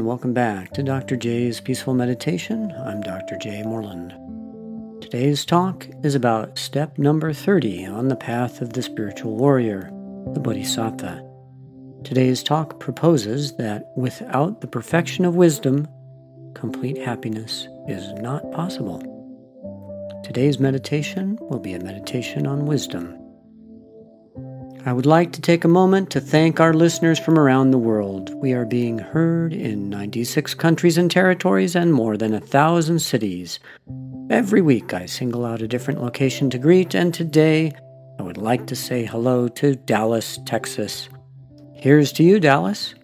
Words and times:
and 0.00 0.06
welcome 0.06 0.32
back 0.32 0.70
to 0.70 0.82
Dr. 0.82 1.14
J's 1.14 1.60
Peaceful 1.60 1.92
Meditation. 1.92 2.72
I'm 2.86 3.02
Dr. 3.02 3.36
J. 3.36 3.62
Moreland. 3.64 4.14
Today's 5.02 5.44
talk 5.44 5.86
is 6.02 6.14
about 6.14 6.56
step 6.56 6.96
number 6.96 7.34
30 7.34 7.84
on 7.84 8.08
the 8.08 8.16
path 8.16 8.62
of 8.62 8.72
the 8.72 8.80
spiritual 8.80 9.36
warrior, 9.36 9.90
the 10.32 10.40
Bodhisattva. 10.40 11.22
Today's 12.02 12.42
talk 12.42 12.80
proposes 12.80 13.56
that 13.56 13.92
without 13.94 14.62
the 14.62 14.66
perfection 14.66 15.26
of 15.26 15.36
wisdom, 15.36 15.86
complete 16.54 16.96
happiness 16.96 17.68
is 17.86 18.10
not 18.22 18.50
possible. 18.52 19.02
Today's 20.24 20.58
meditation 20.58 21.36
will 21.42 21.60
be 21.60 21.74
a 21.74 21.78
meditation 21.78 22.46
on 22.46 22.64
wisdom. 22.64 23.18
I 24.86 24.94
would 24.94 25.04
like 25.04 25.32
to 25.32 25.42
take 25.42 25.64
a 25.64 25.68
moment 25.68 26.08
to 26.10 26.20
thank 26.20 26.58
our 26.58 26.72
listeners 26.72 27.18
from 27.18 27.38
around 27.38 27.70
the 27.70 27.78
world. 27.78 28.32
We 28.34 28.54
are 28.54 28.64
being 28.64 28.98
heard 28.98 29.52
in 29.52 29.90
96 29.90 30.54
countries 30.54 30.96
and 30.96 31.10
territories 31.10 31.76
and 31.76 31.92
more 31.92 32.16
than 32.16 32.32
a 32.32 32.40
thousand 32.40 33.00
cities. 33.00 33.58
Every 34.30 34.62
week 34.62 34.94
I 34.94 35.04
single 35.04 35.44
out 35.44 35.60
a 35.60 35.68
different 35.68 36.00
location 36.00 36.48
to 36.50 36.58
greet, 36.58 36.94
and 36.94 37.12
today 37.12 37.72
I 38.18 38.22
would 38.22 38.38
like 38.38 38.66
to 38.68 38.76
say 38.76 39.04
hello 39.04 39.48
to 39.48 39.76
Dallas, 39.76 40.38
Texas. 40.46 41.10
Here's 41.74 42.10
to 42.12 42.22
you, 42.22 42.40
Dallas. 42.40 42.94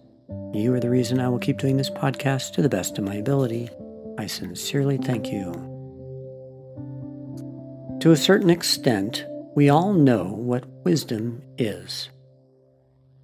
You 0.53 0.73
are 0.73 0.79
the 0.79 0.89
reason 0.89 1.19
I 1.19 1.29
will 1.29 1.37
keep 1.37 1.59
doing 1.59 1.77
this 1.77 1.91
podcast 1.91 2.53
to 2.53 2.63
the 2.63 2.69
best 2.69 2.97
of 2.97 3.03
my 3.03 3.15
ability. 3.15 3.69
I 4.17 4.25
sincerely 4.25 4.97
thank 4.97 5.31
you. 5.31 5.51
To 7.99 8.11
a 8.11 8.17
certain 8.17 8.49
extent, 8.49 9.27
we 9.57 9.69
all 9.69 9.91
know 9.91 10.23
what 10.23 10.67
wisdom 10.85 11.41
is. 11.57 12.11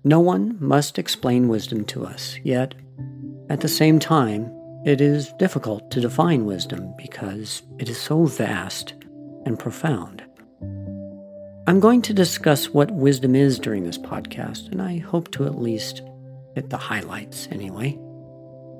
No 0.03 0.20
one 0.20 0.58
must 0.59 0.98
explain 0.98 1.48
wisdom 1.48 1.86
to 1.86 2.08
us, 2.08 2.39
yet, 2.44 2.73
at 3.52 3.62
the 3.62 3.67
same 3.67 4.00
time, 4.00 4.52
it 4.84 5.00
is 5.00 5.31
difficult 5.34 5.92
to 5.92 6.02
define 6.02 6.45
wisdom 6.45 6.92
because 6.98 7.61
it 7.78 7.88
is 7.88 8.02
so 8.02 8.26
vast 8.26 8.95
and 9.45 9.59
profound. 9.59 10.23
I'm 11.67 11.80
going 11.80 12.02
to 12.02 12.16
discuss 12.16 12.67
what 12.67 12.89
wisdom 12.89 13.36
is 13.36 13.59
during 13.59 13.84
this 13.84 14.00
podcast, 14.00 14.72
and 14.72 14.81
I 14.81 14.98
hope 14.98 15.30
to 15.34 15.45
at 15.45 15.61
least 15.61 16.02
hit 16.56 16.72
the 16.72 16.78
highlights 16.78 17.48
anyway. 17.52 17.95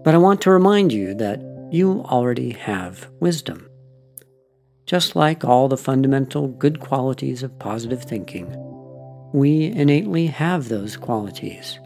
But 0.04 0.16
I 0.16 0.18
want 0.18 0.42
to 0.42 0.50
remind 0.50 0.92
you 0.92 1.14
that 1.14 1.40
you 1.70 2.02
already 2.06 2.54
have 2.54 3.08
wisdom. 3.20 3.70
Just 4.94 5.16
like 5.16 5.44
all 5.44 5.68
the 5.68 5.76
fundamental 5.76 6.50
good 6.50 6.80
qualities 6.80 7.42
of 7.42 7.58
positive 7.58 8.04
thinking, 8.04 8.46
we 9.34 9.72
innately 9.72 10.28
have 10.28 10.70
those 10.70 10.98
qualities. 10.98 11.80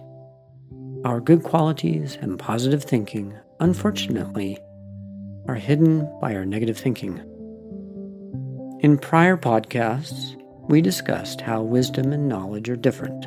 Our 1.05 1.21
good 1.21 1.41
qualities 1.41 2.17
and 2.19 2.37
positive 2.37 2.83
thinking, 2.83 3.33
unfortunately, 3.61 4.57
are 5.47 5.55
hidden 5.55 6.19
by 6.19 6.35
our 6.35 6.43
negative 6.45 6.77
thinking. 6.77 7.19
In 8.81 8.97
prior 8.97 9.37
podcasts, 9.37 10.35
we 10.67 10.81
discussed 10.81 11.39
how 11.39 11.61
wisdom 11.61 12.11
and 12.11 12.27
knowledge 12.27 12.67
are 12.69 12.75
different. 12.75 13.25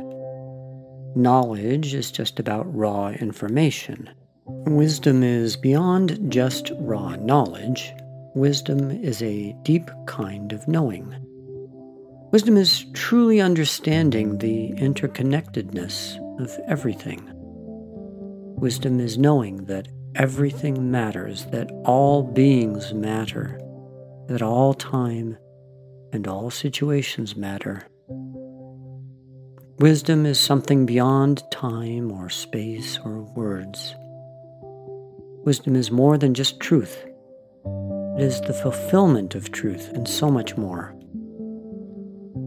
Knowledge 1.17 1.95
is 1.95 2.11
just 2.11 2.39
about 2.39 2.71
raw 2.77 3.09
information. 3.09 4.11
Wisdom 4.45 5.23
is 5.23 5.57
beyond 5.57 6.31
just 6.31 6.71
raw 6.81 7.17
knowledge 7.17 7.95
Wisdom 8.35 8.91
is 8.91 9.23
a 9.23 9.57
deep 9.63 9.91
kind 10.07 10.53
of 10.53 10.69
knowing. 10.69 11.15
Wisdom 12.31 12.57
is 12.57 12.85
truly 12.93 13.41
understanding 13.41 14.39
the 14.39 14.73
interconnectedness 14.75 16.17
of 16.41 16.57
everything. 16.69 17.29
Wisdom 18.57 19.01
is 19.01 19.19
knowing 19.19 19.65
that 19.65 19.89
everything 20.15 20.93
matters, 20.93 21.47
that 21.47 21.73
all 21.85 22.23
beings 22.23 22.95
matter, 22.95 23.61
that 24.29 24.43
all 24.43 24.75
time 24.75 25.37
and 26.13 26.29
all 26.29 26.51
situations 26.51 27.35
matter. 27.35 27.85
Wisdom 29.81 30.25
is 30.25 30.39
something 30.39 30.87
beyond 30.87 31.43
time 31.51 32.13
or 32.13 32.29
space 32.29 32.97
or 33.05 33.23
words. 33.23 33.97
Wisdom 35.45 35.75
is 35.75 35.91
more 35.91 36.17
than 36.17 36.35
just 36.35 36.61
truth. 36.61 37.07
It 38.21 38.25
is 38.25 38.41
the 38.43 38.53
fulfillment 38.53 39.35
of 39.35 39.51
truth 39.51 39.89
and 39.95 40.07
so 40.07 40.31
much 40.31 40.55
more. 40.59 40.95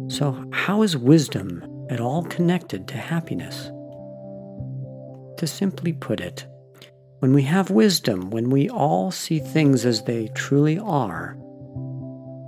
So, 0.08 0.48
how 0.54 0.84
is 0.84 0.96
wisdom 0.96 1.88
at 1.90 2.00
all 2.00 2.22
connected 2.26 2.88
to 2.90 2.98
happiness? 2.98 3.72
To 5.40 5.48
simply 5.48 5.92
put 5.92 6.20
it, 6.20 6.46
when 7.22 7.34
we 7.34 7.42
have 7.42 7.72
wisdom, 7.72 8.30
when 8.30 8.52
we 8.52 8.70
all 8.70 9.10
see 9.10 9.40
things 9.40 9.84
as 9.84 10.04
they 10.04 10.28
truly 10.36 10.78
are, 10.78 11.36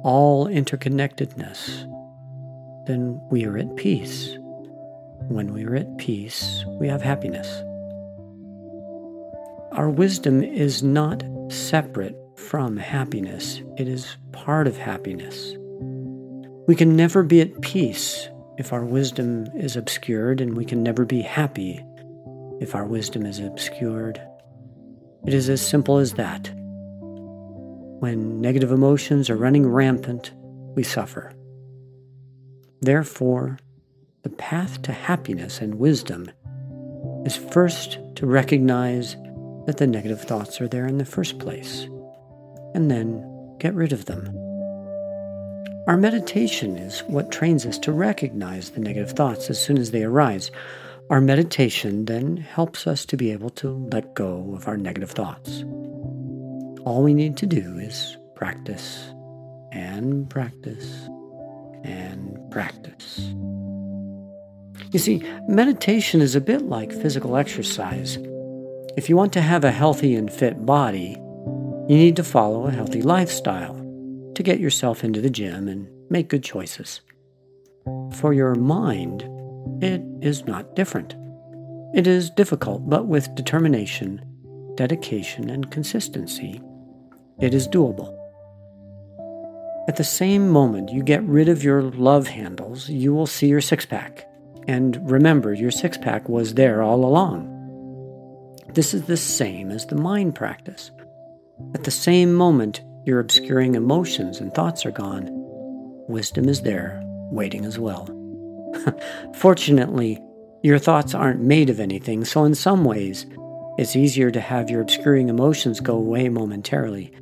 all 0.03 0.45
interconnectedness, 0.45 1.79
then 2.85 3.19
we 3.31 3.43
are 3.45 3.57
at 3.57 3.75
peace. 3.75 4.37
When 5.29 5.51
we 5.51 5.65
are 5.65 5.75
at 5.75 5.97
peace, 5.97 6.63
we 6.79 6.87
have 6.89 7.01
happiness. 7.01 7.47
Our 9.71 9.89
wisdom 9.89 10.43
is 10.43 10.83
not 10.83 11.23
separate 11.49 12.15
from 12.35 12.77
happiness, 12.77 13.61
it 13.77 13.87
is 13.87 14.17
part 14.31 14.67
of 14.67 14.77
happiness. 14.77 15.55
We 16.67 16.75
can 16.75 16.95
never 16.95 17.23
be 17.23 17.41
at 17.41 17.61
peace 17.61 18.29
if 18.57 18.73
our 18.73 18.83
wisdom 18.83 19.47
is 19.55 19.75
obscured, 19.75 20.41
and 20.41 20.55
we 20.55 20.65
can 20.65 20.83
never 20.83 21.05
be 21.05 21.21
happy 21.21 21.83
if 22.59 22.75
our 22.75 22.85
wisdom 22.85 23.25
is 23.25 23.39
obscured. 23.39 24.21
It 25.25 25.33
is 25.33 25.49
as 25.49 25.65
simple 25.65 25.97
as 25.97 26.13
that. 26.13 26.51
When 27.99 28.41
negative 28.41 28.71
emotions 28.71 29.29
are 29.29 29.37
running 29.37 29.67
rampant, 29.67 30.31
we 30.75 30.83
suffer. 30.83 31.33
Therefore, 32.81 33.57
the 34.23 34.29
path 34.29 34.81
to 34.83 34.91
happiness 34.91 35.59
and 35.59 35.75
wisdom 35.75 36.29
is 37.25 37.35
first 37.35 37.99
to 38.15 38.25
recognize 38.25 39.15
that 39.65 39.77
the 39.77 39.87
negative 39.87 40.21
thoughts 40.21 40.61
are 40.61 40.67
there 40.67 40.87
in 40.87 40.97
the 40.97 41.05
first 41.05 41.39
place 41.39 41.87
and 42.75 42.91
then 42.91 43.57
get 43.57 43.73
rid 43.73 43.93
of 43.93 44.05
them. 44.05 44.25
Our 45.87 45.97
meditation 45.97 46.77
is 46.77 47.01
what 47.01 47.31
trains 47.31 47.65
us 47.65 47.77
to 47.79 47.91
recognize 47.91 48.71
the 48.71 48.81
negative 48.81 49.11
thoughts 49.11 49.49
as 49.49 49.61
soon 49.61 49.77
as 49.77 49.91
they 49.91 50.03
arise. 50.03 50.51
Our 51.09 51.21
meditation 51.21 52.05
then 52.05 52.37
helps 52.37 52.85
us 52.85 53.05
to 53.05 53.17
be 53.17 53.31
able 53.31 53.51
to 53.51 53.69
let 53.91 54.13
go 54.15 54.53
of 54.55 54.67
our 54.67 54.77
negative 54.77 55.11
thoughts. 55.11 55.63
All 56.85 57.01
we 57.03 57.13
need 57.13 57.37
to 57.37 57.45
do 57.45 57.77
is 57.77 58.17
practice 58.35 59.11
and 59.71 60.29
practice 60.29 61.07
and 61.83 62.37
practice. 62.51 63.19
You 64.91 64.99
see, 64.99 65.23
meditation 65.47 66.19
is 66.19 66.35
a 66.35 66.41
bit 66.41 66.63
like 66.63 66.91
physical 66.91 67.37
exercise. 67.37 68.17
If 68.97 69.07
you 69.07 69.15
want 69.15 69.33
to 69.33 69.41
have 69.41 69.63
a 69.63 69.71
healthy 69.71 70.15
and 70.15 70.31
fit 70.31 70.65
body, 70.65 71.17
you 71.87 71.97
need 71.97 72.15
to 72.15 72.23
follow 72.23 72.65
a 72.65 72.71
healthy 72.71 73.01
lifestyle 73.01 73.75
to 74.35 74.43
get 74.43 74.59
yourself 74.59 75.03
into 75.03 75.21
the 75.21 75.29
gym 75.29 75.67
and 75.67 75.87
make 76.09 76.29
good 76.29 76.43
choices. 76.43 77.01
For 78.15 78.33
your 78.33 78.55
mind, 78.55 79.23
it 79.83 80.01
is 80.21 80.45
not 80.45 80.75
different. 80.75 81.15
It 81.93 82.07
is 82.07 82.29
difficult, 82.29 82.89
but 82.89 83.07
with 83.07 83.33
determination, 83.35 84.21
dedication, 84.75 85.49
and 85.49 85.69
consistency, 85.71 86.61
it 87.39 87.53
is 87.53 87.67
doable. 87.67 88.17
At 89.87 89.97
the 89.97 90.03
same 90.03 90.49
moment 90.49 90.89
you 90.91 91.03
get 91.03 91.23
rid 91.23 91.47
of 91.47 91.63
your 91.63 91.83
love 91.83 92.27
handles, 92.27 92.89
you 92.89 93.13
will 93.13 93.27
see 93.27 93.47
your 93.47 93.61
six 93.61 93.85
pack. 93.85 94.27
And 94.67 95.09
remember, 95.09 95.53
your 95.53 95.69
six 95.69 95.95
pack 95.97 96.27
was 96.27 96.55
there 96.55 96.81
all 96.81 97.05
along. 97.05 97.51
This 98.73 98.95
is 98.95 99.03
the 99.03 99.17
same 99.17 99.69
as 99.69 99.85
the 99.85 99.95
mind 99.95 100.33
practice. 100.33 100.89
At 101.73 101.83
the 101.83 101.91
same 101.91 102.33
moment, 102.33 102.81
your 103.05 103.19
obscuring 103.19 103.75
emotions 103.75 104.39
and 104.39 104.53
thoughts 104.53 104.85
are 104.85 104.91
gone. 104.91 105.27
Wisdom 106.07 106.49
is 106.49 106.61
there, 106.61 107.01
waiting 107.31 107.65
as 107.65 107.79
well. 107.79 108.09
Fortunately, 109.35 110.19
your 110.63 110.79
thoughts 110.79 111.13
aren't 111.13 111.41
made 111.41 111.69
of 111.69 111.79
anything, 111.79 112.25
so 112.25 112.43
in 112.43 112.55
some 112.55 112.83
ways, 112.83 113.25
it's 113.77 113.95
easier 113.95 114.31
to 114.31 114.39
have 114.39 114.69
your 114.69 114.81
obscuring 114.81 115.29
emotions 115.29 115.79
go 115.79 115.95
away 115.95 116.29
momentarily 116.29 117.13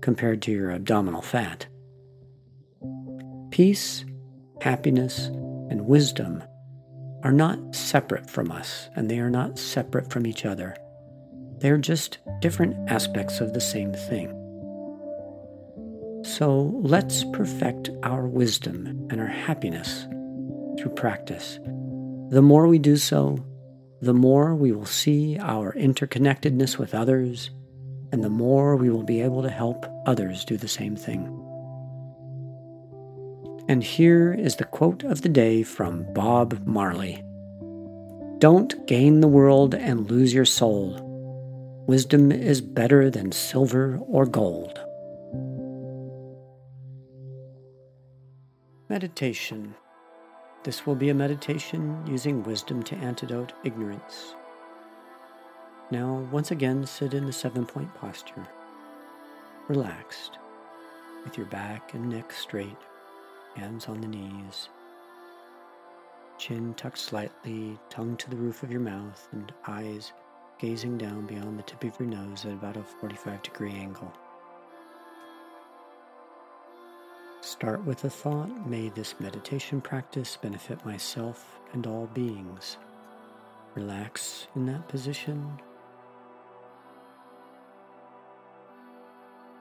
compared 0.00 0.42
to 0.42 0.52
your 0.52 0.70
abdominal 0.70 1.22
fat. 1.22 1.66
Peace, 3.50 4.04
happiness, 4.60 5.26
and 5.70 5.86
wisdom 5.86 6.42
are 7.22 7.32
not 7.32 7.74
separate 7.74 8.28
from 8.28 8.50
us, 8.50 8.90
and 8.96 9.10
they 9.10 9.20
are 9.20 9.30
not 9.30 9.58
separate 9.58 10.10
from 10.10 10.26
each 10.26 10.44
other. 10.44 10.76
They're 11.62 11.78
just 11.78 12.18
different 12.40 12.90
aspects 12.90 13.40
of 13.40 13.52
the 13.52 13.60
same 13.60 13.92
thing. 13.92 14.36
So 16.24 16.72
let's 16.82 17.22
perfect 17.22 17.88
our 18.02 18.26
wisdom 18.26 19.06
and 19.10 19.20
our 19.20 19.28
happiness 19.28 20.02
through 20.76 20.94
practice. 20.96 21.60
The 22.30 22.42
more 22.42 22.66
we 22.66 22.80
do 22.80 22.96
so, 22.96 23.38
the 24.00 24.12
more 24.12 24.56
we 24.56 24.72
will 24.72 24.86
see 24.86 25.38
our 25.38 25.72
interconnectedness 25.74 26.78
with 26.78 26.96
others, 26.96 27.50
and 28.10 28.24
the 28.24 28.28
more 28.28 28.74
we 28.74 28.90
will 28.90 29.04
be 29.04 29.20
able 29.20 29.42
to 29.42 29.48
help 29.48 29.86
others 30.04 30.44
do 30.44 30.56
the 30.56 30.66
same 30.66 30.96
thing. 30.96 31.26
And 33.68 33.84
here 33.84 34.32
is 34.32 34.56
the 34.56 34.64
quote 34.64 35.04
of 35.04 35.22
the 35.22 35.28
day 35.28 35.62
from 35.62 36.12
Bob 36.12 36.66
Marley 36.66 37.22
Don't 38.38 38.84
gain 38.88 39.20
the 39.20 39.28
world 39.28 39.76
and 39.76 40.10
lose 40.10 40.34
your 40.34 40.44
soul. 40.44 41.11
Wisdom 41.86 42.30
is 42.30 42.60
better 42.60 43.10
than 43.10 43.32
silver 43.32 43.98
or 44.06 44.24
gold. 44.24 44.78
Meditation. 48.88 49.74
This 50.62 50.86
will 50.86 50.94
be 50.94 51.08
a 51.08 51.14
meditation 51.14 52.00
using 52.06 52.44
wisdom 52.44 52.84
to 52.84 52.96
antidote 52.96 53.52
ignorance. 53.64 54.36
Now, 55.90 56.26
once 56.30 56.52
again, 56.52 56.86
sit 56.86 57.14
in 57.14 57.26
the 57.26 57.32
seven 57.32 57.66
point 57.66 57.92
posture, 57.94 58.46
relaxed, 59.66 60.38
with 61.24 61.36
your 61.36 61.46
back 61.46 61.94
and 61.94 62.08
neck 62.08 62.30
straight, 62.32 62.78
hands 63.56 63.86
on 63.86 64.00
the 64.00 64.06
knees, 64.06 64.68
chin 66.38 66.74
tucked 66.74 66.98
slightly, 66.98 67.76
tongue 67.90 68.16
to 68.18 68.30
the 68.30 68.36
roof 68.36 68.62
of 68.62 68.70
your 68.70 68.80
mouth, 68.80 69.28
and 69.32 69.52
eyes 69.66 70.12
gazing 70.62 70.96
down 70.96 71.26
beyond 71.26 71.58
the 71.58 71.62
tip 71.64 71.82
of 71.82 71.98
your 71.98 72.08
nose 72.08 72.46
at 72.46 72.52
about 72.52 72.76
a 72.76 72.82
45 72.84 73.42
degree 73.42 73.72
angle. 73.72 74.12
Start 77.40 77.84
with 77.84 78.04
a 78.04 78.10
thought 78.10 78.64
May 78.64 78.88
this 78.90 79.18
meditation 79.18 79.80
practice 79.80 80.38
benefit 80.40 80.86
myself 80.86 81.58
and 81.72 81.84
all 81.84 82.06
beings. 82.14 82.76
Relax 83.74 84.46
in 84.54 84.66
that 84.66 84.86
position. 84.86 85.60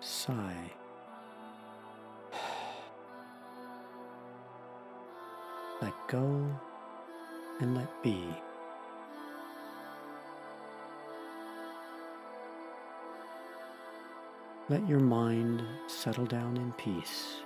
Sigh. 0.01 0.71
Let 5.81 5.94
go 6.07 6.45
and 7.59 7.75
let 7.75 8.03
be. 8.03 8.24
Let 14.72 14.88
your 14.88 15.02
mind 15.02 15.62
settle 15.88 16.26
down 16.26 16.56
in 16.56 16.72
peace. 16.72 17.42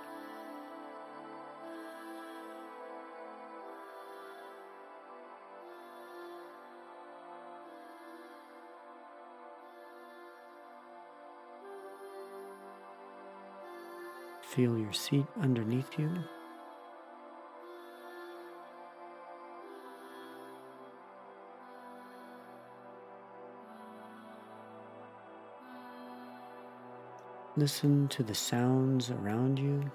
Feel 14.42 14.78
your 14.78 14.92
seat 14.92 15.26
underneath 15.42 15.98
you. 15.98 16.08
Listen 27.58 28.06
to 28.08 28.22
the 28.22 28.34
sounds 28.34 29.10
around 29.10 29.58
you. 29.58 29.90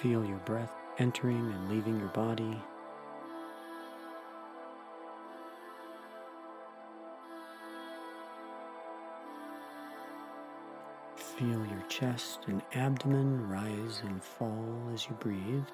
Feel 0.00 0.24
your 0.24 0.38
breath 0.38 0.70
entering 0.98 1.52
and 1.52 1.68
leaving 1.68 1.98
your 1.98 2.10
body. 2.10 2.62
Feel 11.16 11.66
your 11.66 11.82
chest 11.88 12.44
and 12.46 12.62
abdomen 12.74 13.48
rise 13.48 14.00
and 14.04 14.22
fall 14.22 14.90
as 14.94 15.08
you 15.08 15.16
breathe. 15.18 15.64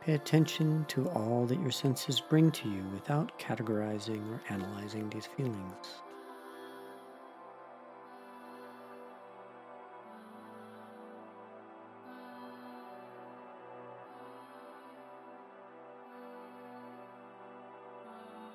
Pay 0.00 0.14
attention 0.14 0.86
to 0.88 1.10
all 1.10 1.44
that 1.44 1.60
your 1.60 1.70
senses 1.70 2.20
bring 2.20 2.50
to 2.52 2.68
you 2.70 2.82
without 2.94 3.38
categorizing 3.38 4.32
or 4.32 4.40
analyzing 4.48 5.10
these 5.10 5.26
feelings. 5.26 5.86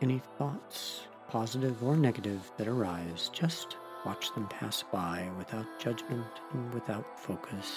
Any 0.02 0.22
thoughts, 0.40 1.02
positive 1.30 1.84
or 1.84 1.96
negative, 1.96 2.52
that 2.58 2.68
arise, 2.68 3.30
just 3.32 3.78
watch 4.04 4.34
them 4.34 4.48
pass 4.48 4.84
by 4.92 5.30
without 5.38 5.68
judgment 5.80 6.26
and 6.54 6.74
without 6.74 7.20
focus. 7.20 7.72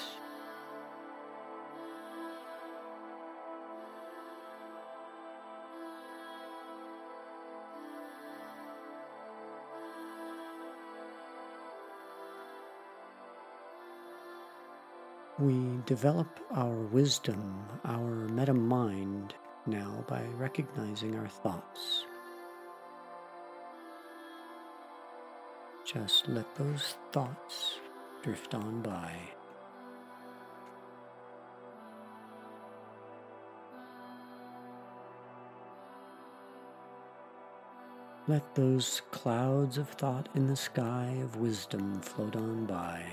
We 15.38 15.78
develop 15.86 16.40
our 16.50 16.74
wisdom, 16.74 17.64
our 17.84 18.26
meta 18.26 18.54
mind 18.54 19.34
now 19.66 20.04
by 20.08 20.24
recognizing 20.36 21.14
our 21.14 21.28
thoughts. 21.28 22.04
Just 25.86 26.26
let 26.26 26.56
those 26.56 26.96
thoughts 27.12 27.78
drift 28.24 28.52
on 28.52 28.82
by. 28.82 29.14
Let 38.26 38.56
those 38.56 39.02
clouds 39.12 39.78
of 39.78 39.88
thought 39.88 40.28
in 40.34 40.48
the 40.48 40.56
sky 40.56 41.16
of 41.22 41.36
wisdom 41.36 42.00
float 42.00 42.34
on 42.34 42.66
by. 42.66 43.04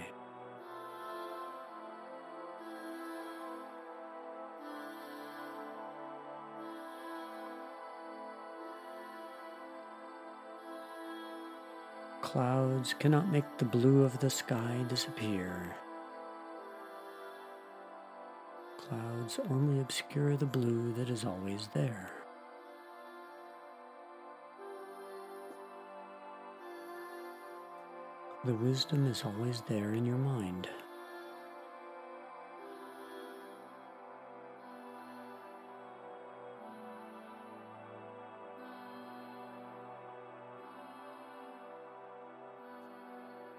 Clouds 12.35 12.93
cannot 12.99 13.31
make 13.31 13.45
the 13.59 13.63
blue 13.63 14.03
of 14.03 14.19
the 14.19 14.29
sky 14.29 14.83
disappear. 14.89 15.73
Clouds 18.77 19.39
only 19.49 19.79
obscure 19.79 20.35
the 20.35 20.45
blue 20.45 20.91
that 20.97 21.09
is 21.09 21.23
always 21.23 21.69
there. 21.73 22.11
The 28.43 28.55
wisdom 28.55 29.07
is 29.07 29.23
always 29.23 29.61
there 29.69 29.93
in 29.93 30.05
your 30.05 30.17
mind. 30.17 30.67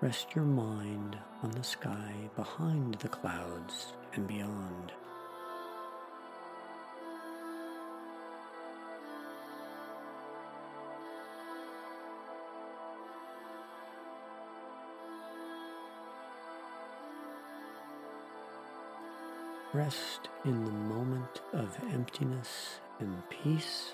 Rest 0.02 0.34
your 0.34 0.44
mind 0.44 1.16
on 1.42 1.50
the 1.52 1.64
sky 1.64 2.12
behind 2.36 2.96
the 2.96 3.08
clouds 3.08 3.94
and 4.12 4.26
beyond. 4.28 4.92
Rest 19.72 20.28
in 20.44 20.66
the 20.66 20.70
moment 20.70 21.40
of 21.54 21.74
emptiness 21.90 22.80
and 23.00 23.22
peace. 23.30 23.92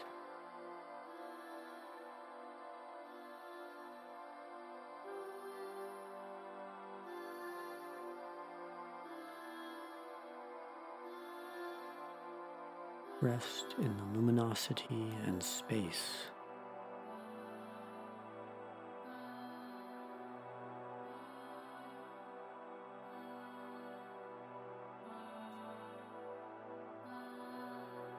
Rest 13.23 13.76
in 13.79 13.97
the 13.97 14.19
luminosity 14.19 15.14
and 15.26 15.41
space. 15.41 16.25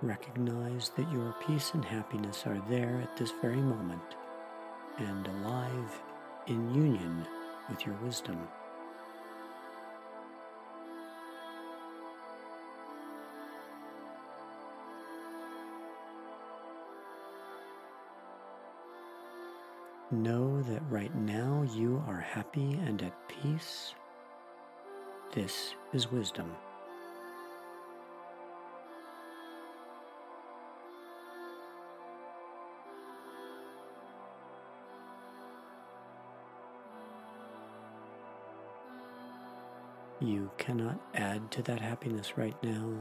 Recognize 0.02 0.92
that 0.96 1.12
your 1.12 1.36
peace 1.46 1.72
and 1.74 1.84
happiness 1.84 2.44
are 2.46 2.64
there 2.70 3.02
at 3.04 3.18
this 3.18 3.34
very 3.42 3.58
moment 3.58 4.00
and 5.00 5.28
alive 5.28 6.02
in 6.48 6.74
union 6.74 7.28
with 7.70 7.86
your 7.86 7.96
wisdom. 7.96 8.40
Know 20.12 20.62
that 20.64 20.84
right 20.90 21.14
now 21.16 21.66
you 21.74 22.04
are 22.08 22.20
happy 22.20 22.74
and 22.74 23.02
at 23.02 23.14
peace. 23.28 23.96
This 25.34 25.74
is 25.92 26.12
wisdom. 26.12 26.52
You 40.20 40.52
cannot 40.58 41.00
add 41.16 41.50
to 41.52 41.64
that 41.64 41.82
happiness 41.82 42.38
right 42.38 42.56
now. 42.64 42.94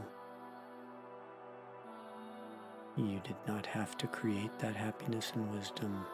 You 2.97 3.21
did 3.23 3.37
not 3.47 3.65
have 3.67 3.97
to 3.99 4.07
create 4.07 4.57
that 4.59 4.75
happiness 4.75 5.31
and 5.35 5.49
wisdom. 5.53 6.05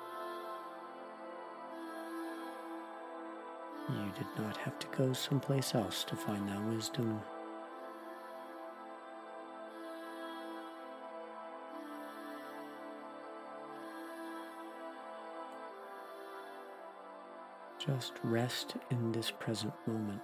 You 3.89 4.11
did 4.15 4.27
not 4.37 4.55
have 4.57 4.77
to 4.79 4.87
go 4.95 5.13
someplace 5.13 5.73
else 5.73 6.03
to 6.05 6.15
find 6.15 6.47
that 6.47 6.61
wisdom. 6.65 7.21
Just 17.83 18.13
rest 18.23 18.75
in 18.91 19.11
this 19.11 19.31
present 19.31 19.73
moment. 19.87 20.21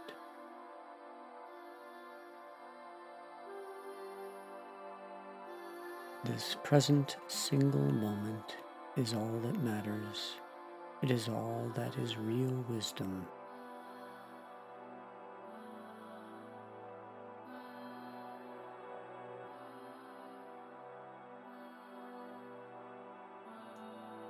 This 6.24 6.56
present 6.64 7.18
single 7.28 7.80
moment 7.92 8.58
is 8.96 9.14
all 9.14 9.40
that 9.42 9.60
matters. 9.64 10.36
It 11.02 11.10
is 11.10 11.30
all 11.30 11.72
that 11.76 11.98
is 11.98 12.18
real 12.18 12.64
wisdom. 12.70 13.26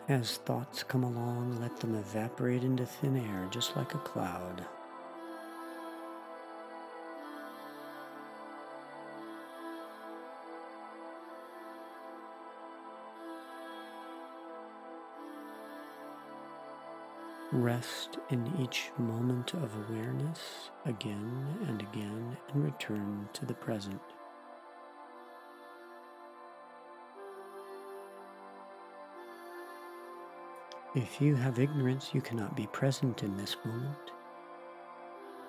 As 0.08 0.38
thoughts 0.38 0.84
come 0.84 1.04
along, 1.04 1.60
let 1.60 1.78
them 1.78 1.96
evaporate 1.96 2.64
into 2.64 2.86
thin 2.86 3.18
air 3.18 3.48
just 3.50 3.76
like 3.76 3.96
a 3.96 3.98
cloud. 3.98 4.64
Rest 17.52 18.20
in 18.30 18.54
each 18.62 18.92
moment 19.00 19.56
of 19.56 19.72
awareness 19.90 20.70
again 20.86 21.58
and 21.68 21.82
again 21.82 22.38
and 22.54 22.64
return 22.64 23.28
to 23.34 23.44
the 23.44 23.56
present. 23.56 24.02
If 30.96 31.20
you 31.20 31.36
have 31.36 31.60
ignorance, 31.60 32.12
you 32.14 32.22
cannot 32.22 32.56
be 32.56 32.68
present 32.68 33.22
in 33.22 33.36
this 33.36 33.58
moment. 33.66 33.98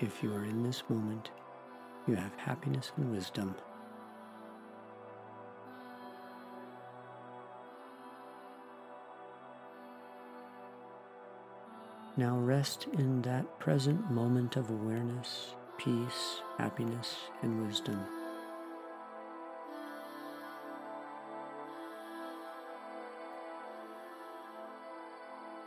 If 0.00 0.20
you 0.20 0.34
are 0.34 0.44
in 0.44 0.64
this 0.64 0.82
moment, 0.88 1.30
you 2.08 2.16
have 2.16 2.34
happiness 2.36 2.90
and 2.96 3.12
wisdom. 3.12 3.54
Now 12.16 12.36
rest 12.38 12.88
in 12.94 13.22
that 13.22 13.60
present 13.60 14.10
moment 14.10 14.56
of 14.56 14.68
awareness, 14.70 15.54
peace, 15.78 16.40
happiness, 16.58 17.14
and 17.42 17.64
wisdom. 17.64 18.15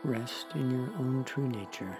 Rest 0.05 0.47
in 0.55 0.71
your 0.71 0.89
own 0.97 1.25
true 1.25 1.47
nature. 1.49 1.97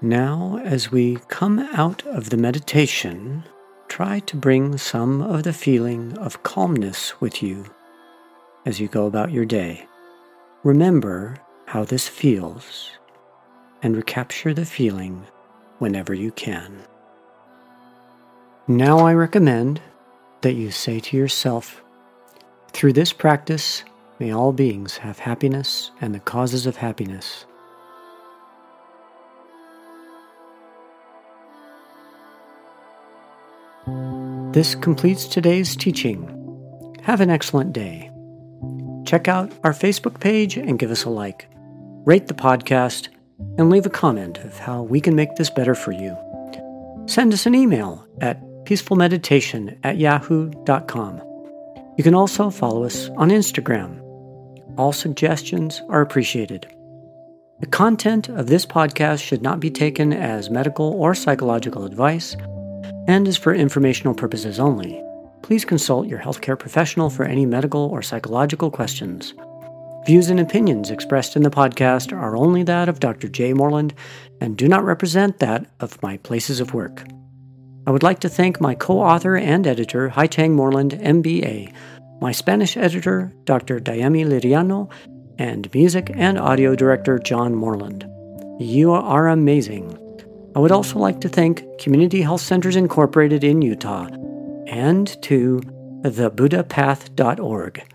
Now, 0.00 0.60
as 0.62 0.92
we 0.92 1.16
come 1.26 1.58
out 1.58 2.06
of 2.06 2.30
the 2.30 2.36
meditation, 2.36 3.42
try 3.88 4.20
to 4.20 4.36
bring 4.36 4.78
some 4.78 5.20
of 5.20 5.42
the 5.42 5.52
feeling 5.52 6.16
of 6.18 6.44
calmness 6.44 7.20
with 7.20 7.42
you 7.42 7.64
as 8.64 8.78
you 8.78 8.86
go 8.86 9.06
about 9.06 9.32
your 9.32 9.44
day. 9.44 9.88
Remember 10.62 11.36
how 11.66 11.84
this 11.84 12.06
feels 12.06 12.92
and 13.82 13.96
recapture 13.96 14.54
the 14.54 14.64
feeling 14.64 15.26
whenever 15.80 16.14
you 16.14 16.30
can. 16.30 16.78
Now, 18.68 19.00
I 19.00 19.14
recommend 19.14 19.80
that 20.42 20.52
you 20.52 20.70
say 20.70 21.00
to 21.00 21.16
yourself, 21.16 21.82
through 22.70 22.92
this 22.92 23.12
practice, 23.12 23.82
may 24.20 24.30
all 24.30 24.52
beings 24.52 24.98
have 24.98 25.18
happiness 25.18 25.90
and 26.00 26.14
the 26.14 26.20
causes 26.20 26.66
of 26.66 26.76
happiness. 26.76 27.46
This 34.58 34.74
completes 34.74 35.26
today's 35.26 35.76
teaching. 35.76 36.18
Have 37.04 37.20
an 37.20 37.30
excellent 37.30 37.72
day. 37.72 38.10
Check 39.06 39.28
out 39.28 39.52
our 39.62 39.72
Facebook 39.72 40.18
page 40.18 40.56
and 40.56 40.80
give 40.80 40.90
us 40.90 41.04
a 41.04 41.10
like. 41.10 41.48
Rate 42.04 42.26
the 42.26 42.34
podcast 42.34 43.06
and 43.56 43.70
leave 43.70 43.86
a 43.86 43.88
comment 43.88 44.38
of 44.38 44.58
how 44.58 44.82
we 44.82 45.00
can 45.00 45.14
make 45.14 45.36
this 45.36 45.48
better 45.48 45.76
for 45.76 45.92
you. 45.92 46.16
Send 47.06 47.32
us 47.32 47.46
an 47.46 47.54
email 47.54 48.04
at 48.20 48.42
peacefulmeditation 48.64 49.78
at 49.84 49.98
yahoo.com. 49.98 51.22
You 51.96 52.02
can 52.02 52.16
also 52.16 52.50
follow 52.50 52.82
us 52.82 53.10
on 53.10 53.30
Instagram. 53.30 54.00
All 54.76 54.92
suggestions 54.92 55.82
are 55.88 56.00
appreciated. 56.00 56.66
The 57.60 57.68
content 57.68 58.28
of 58.28 58.48
this 58.48 58.66
podcast 58.66 59.22
should 59.22 59.40
not 59.40 59.60
be 59.60 59.70
taken 59.70 60.12
as 60.12 60.50
medical 60.50 60.94
or 60.94 61.14
psychological 61.14 61.84
advice 61.84 62.34
and 63.08 63.26
is 63.26 63.36
for 63.36 63.52
informational 63.52 64.14
purposes 64.14 64.60
only. 64.60 65.02
Please 65.42 65.64
consult 65.64 66.06
your 66.06 66.20
healthcare 66.20 66.58
professional 66.58 67.10
for 67.10 67.24
any 67.24 67.46
medical 67.46 67.80
or 67.80 68.02
psychological 68.02 68.70
questions. 68.70 69.34
Views 70.06 70.30
and 70.30 70.38
opinions 70.38 70.90
expressed 70.90 71.34
in 71.34 71.42
the 71.42 71.50
podcast 71.50 72.12
are 72.12 72.36
only 72.36 72.62
that 72.62 72.88
of 72.88 73.00
Dr. 73.00 73.28
Jay 73.28 73.52
Moreland 73.52 73.94
and 74.40 74.56
do 74.56 74.68
not 74.68 74.84
represent 74.84 75.38
that 75.38 75.66
of 75.80 76.00
my 76.02 76.18
places 76.18 76.60
of 76.60 76.74
work. 76.74 77.04
I 77.86 77.90
would 77.90 78.02
like 78.02 78.20
to 78.20 78.28
thank 78.28 78.60
my 78.60 78.74
co 78.74 79.00
author 79.00 79.36
and 79.36 79.66
editor, 79.66 80.10
Haitang 80.10 80.52
Moreland, 80.52 80.92
MBA, 80.92 81.72
my 82.20 82.32
Spanish 82.32 82.76
editor, 82.76 83.32
Dr. 83.44 83.80
Diami 83.80 84.26
Liriano, 84.26 84.90
and 85.38 85.72
music 85.72 86.10
and 86.14 86.38
audio 86.38 86.74
director 86.74 87.18
John 87.18 87.54
Moreland. 87.54 88.06
You 88.60 88.92
are 88.92 89.28
amazing. 89.28 89.98
I 90.58 90.60
would 90.60 90.72
also 90.72 90.98
like 90.98 91.20
to 91.20 91.28
thank 91.28 91.78
Community 91.78 92.20
Health 92.20 92.40
Centers 92.40 92.74
Incorporated 92.74 93.44
in 93.44 93.62
Utah 93.62 94.08
and 94.66 95.06
to 95.22 95.60
thebuddhapath.org. 96.02 97.94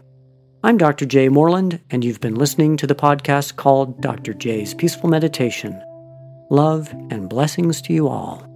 I'm 0.63 0.77
Dr. 0.77 1.05
Jay 1.05 1.27
Moreland, 1.27 1.82
and 1.89 2.05
you've 2.05 2.22
been 2.22 2.36
listening 2.36 2.77
to 2.77 2.88
the 2.88 2.96
podcast 2.96 3.58
called 3.58 4.00
Dr. 4.01 4.34
J's 4.34 4.74
Peaceful 4.74 5.10
Meditation. 5.10 5.84
Love 6.50 6.89
and 7.12 7.27
blessings 7.27 7.82
to 7.82 7.91
you 7.91 8.08
all. 8.08 8.48